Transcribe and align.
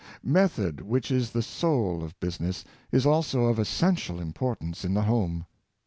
Method, 0.23 0.81
which 0.81 1.11
is 1.11 1.29
the 1.29 1.43
soul 1.43 2.03
of 2.03 2.19
business, 2.19 2.65
is 2.91 3.05
also 3.05 3.43
of 3.43 3.59
essen 3.59 3.93
tial 3.95 4.19
importance 4.19 4.83
in 4.83 4.95
the 4.95 5.03
home. 5.03 5.45